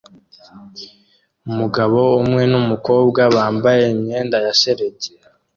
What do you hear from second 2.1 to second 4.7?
umwe numukobwa bambaye imyenda ya